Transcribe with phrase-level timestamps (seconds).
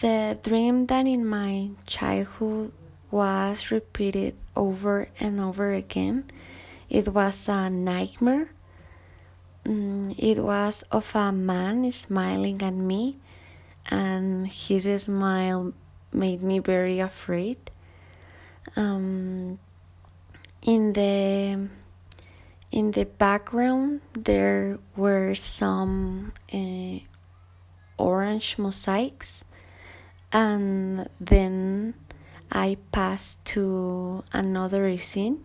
[0.00, 2.72] The dream that in my childhood
[3.10, 6.24] was repeated over and over again.
[6.90, 8.50] It was a nightmare.
[9.64, 13.16] Mm, it was of a man smiling at me,
[13.86, 15.72] and his smile
[16.12, 17.56] made me very afraid.
[18.76, 19.58] Um,
[20.60, 21.68] in the
[22.70, 26.98] in the background, there were some uh,
[27.96, 29.45] orange mosaics,
[30.32, 31.94] and then
[32.50, 35.44] I passed to another scene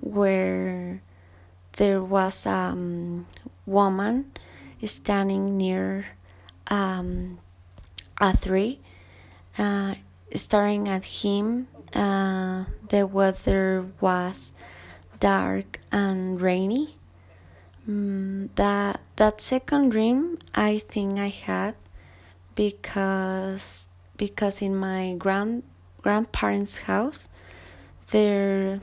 [0.00, 1.02] where
[1.76, 3.26] there was a um,
[3.66, 4.32] woman
[4.84, 6.06] standing near
[6.68, 7.38] um,
[8.20, 8.80] a tree,
[9.58, 9.94] uh,
[10.34, 11.68] staring at him.
[11.94, 14.52] Uh, the weather was
[15.18, 16.96] dark and rainy.
[17.88, 21.74] Mm, that that second dream I think I had
[22.54, 23.88] because
[24.20, 25.62] because in my grand
[26.02, 27.26] grandparents' house
[28.10, 28.78] there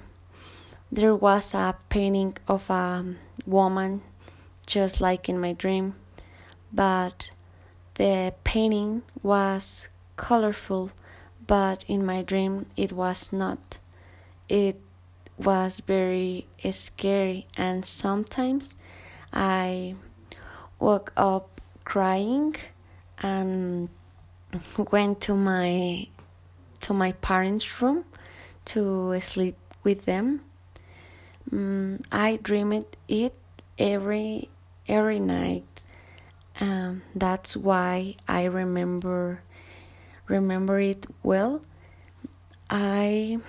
[0.92, 3.06] there was a painting of a
[3.45, 4.02] woman
[4.66, 5.94] just like in my dream
[6.73, 7.30] but
[8.00, 10.89] the painting was colorful
[11.45, 13.78] but in my dream it was not.
[14.50, 14.81] It
[15.38, 18.76] was very scary and sometimes
[19.31, 19.94] i
[20.80, 22.56] woke up crying
[23.22, 23.89] and
[24.92, 26.08] went to my
[26.81, 28.06] to my parents' room
[28.66, 30.42] to sleep with them.
[31.52, 33.34] Mm, I dreamed it
[33.78, 34.50] every
[34.88, 35.66] every night.
[36.59, 39.42] Um, that's why I remember
[40.28, 41.61] remember it well.
[42.70, 43.39] I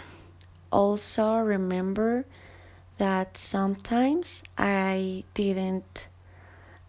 [0.71, 2.25] also remember
[2.99, 6.09] that sometimes I didn't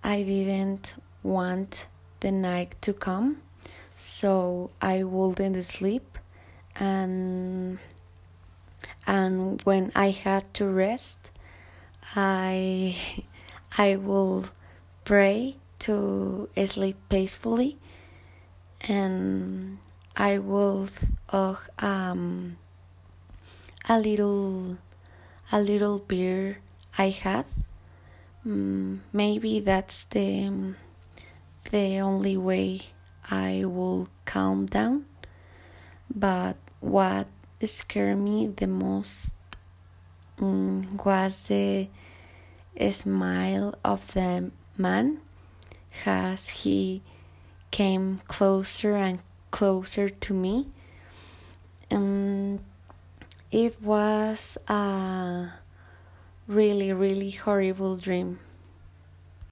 [0.03, 1.87] I didn't want
[2.19, 3.41] the night to come
[3.99, 6.17] so I wouldn't sleep
[6.75, 7.79] and
[9.05, 11.31] and when I had to rest,
[12.15, 12.95] I
[13.77, 14.45] I will
[15.03, 17.77] pray to sleep peacefully,
[18.81, 19.79] and
[20.15, 20.87] I will
[21.29, 22.57] uh, um
[23.87, 24.77] a little
[25.51, 26.59] a little beer
[26.97, 27.45] I had.
[28.45, 30.75] Mm, maybe that's the
[31.71, 32.93] the only way
[33.29, 35.05] I will calm down.
[36.13, 37.27] But what
[37.63, 39.33] scared me the most
[40.39, 41.87] um, was the
[42.89, 45.19] smile of the man
[46.05, 47.01] as he
[47.71, 49.19] came closer and
[49.51, 50.67] closer to me.
[51.91, 52.59] Um,
[53.51, 55.51] it was a
[56.47, 58.39] really, really horrible dream.